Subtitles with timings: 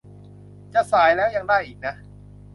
[0.73, 1.93] จะสายแล้ว ยัง ได้อีกนะ